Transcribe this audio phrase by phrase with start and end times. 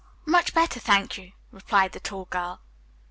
[0.25, 2.59] "Much better, thank you," replied the tall girl.